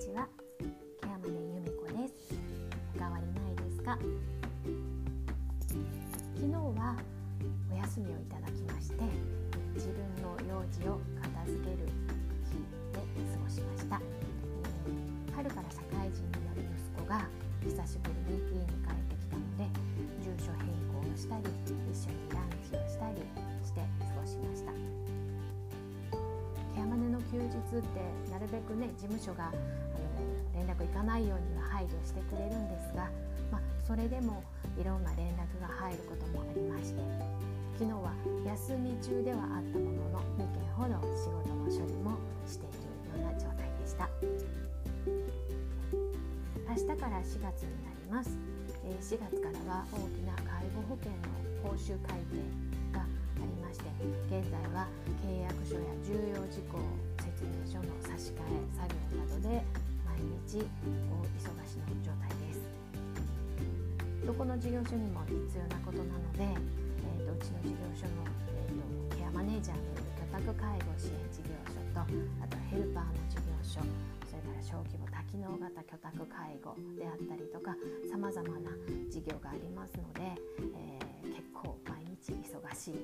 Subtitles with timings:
[0.00, 0.26] ちは。
[0.58, 0.66] ケ
[1.04, 2.32] アマネです。
[2.96, 3.98] お変わりないですか？
[6.36, 6.96] 昨日は
[7.70, 8.94] お休みをいただきまして
[9.74, 10.99] 自分の用事を
[27.78, 29.56] ってなるべくね事務所があの
[30.54, 33.08] 連絡いかないようには配慮してくれるんですが、
[33.50, 34.42] まあ、それでも
[34.78, 37.00] いろんな連絡が入ることもありまして
[37.78, 38.12] 昨日は
[38.44, 42.68] 休み中ではあったものの2件ほど仕事の処理もしてい
[43.16, 44.08] るような状態でした。
[46.68, 48.30] 明日から4月になります。
[49.00, 52.79] 4月からは大きな介護保険の報酬改定
[53.70, 53.86] まして
[54.26, 54.90] 現在は
[55.22, 56.82] 契約書や重要事項
[57.22, 58.82] 説明書の差し替え作
[59.14, 59.62] 業などで
[60.02, 62.66] 毎日大忙しの状態です。
[64.26, 66.42] どこの事業所にも必要なことなので
[67.00, 73.80] えーと、うちの事業所の、えーと、ケアマネージャーによる居宅介護支援事業所とあとヘルパーの事業所
[74.28, 77.72] それから小規模多機能型居宅介護であったりとか
[78.10, 78.70] さまざまな
[79.08, 80.36] 事業がありますので、
[80.76, 83.00] えー、結構毎日忙しい、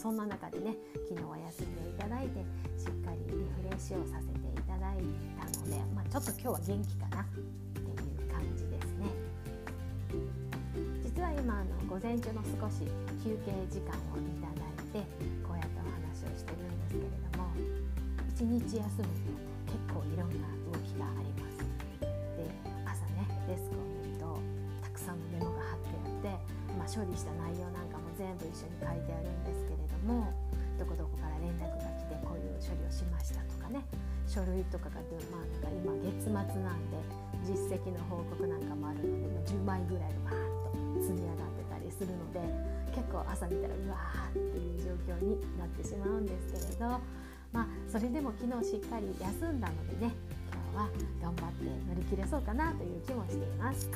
[0.00, 0.72] そんな中でね
[1.10, 2.40] 昨日は休んでいただいて
[2.80, 5.04] しっかりリフレッシュをさせていただい
[5.36, 9.12] たので、まあ、ちょっと今日は元気かなっていう感じですね。
[11.04, 12.88] 実は今あの午前中の少し
[13.20, 15.04] 休憩時間をいただいて
[15.44, 17.52] こうやってお話をしてるんですけれども
[18.32, 19.04] 一日休む
[19.36, 19.39] と
[26.90, 30.26] 処理した内容なんかも全部一緒に書いてあるんですけれども
[30.74, 33.86] どこどこから連絡が来てこういう処理をしましたとかね
[34.26, 34.98] 書類とかが、
[35.30, 36.98] まあ、なんか今月末なんで
[37.46, 42.42] 実績の報告なんかもあるので10枚ぐらいバーッと積み上がってたりするので
[42.90, 46.98] 結構朝見たらうわーっていう状況になってしまうんですけれど
[47.54, 50.12] まあそれでも昨日しっかり休んだのでね
[50.74, 50.90] 今日は
[51.22, 53.88] 頑張って乗り切れそうかなという気もしています。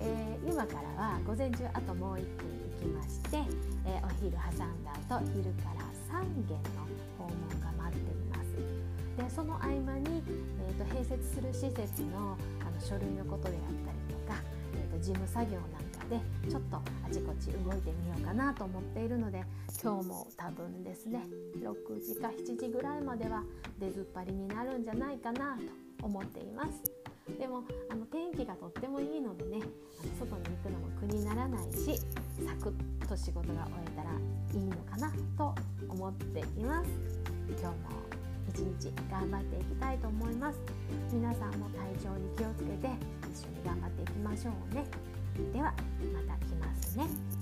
[0.00, 2.46] えー、今からは午前中あともう1分
[2.80, 3.38] 行きまして、
[3.86, 5.84] えー、お昼挟んだ後昼から
[6.20, 6.86] 3軒の
[7.18, 8.56] 訪問が待っています。
[9.16, 10.22] でその合間に、
[10.60, 14.40] えーと、併設する施設のあの書類のことであったりとか、
[14.74, 19.42] えーと事務作業なんかでちょっとあちこち動いてみようかなと思っているので
[19.82, 21.22] 今日も多分ですね
[21.58, 23.42] 6時か7時ぐらいまでは
[23.78, 25.56] 出ずっぱりになるんじゃないかな
[25.98, 26.82] と思っています。
[27.38, 29.60] でもあの天気がとってもいいのでね
[30.26, 32.00] 外に行くのも苦にならないし
[32.44, 34.10] サクッと仕事が終えたら
[34.54, 35.54] いいのかなと
[35.88, 36.90] 思っています。
[37.48, 37.72] 今日も
[38.48, 40.58] 一日頑張っていきたいと思います。
[41.12, 42.88] 皆さんも体調に気をつけて
[43.32, 44.84] 一緒に頑張っていきましょうね。
[45.52, 45.74] では
[46.12, 47.35] また来ますね。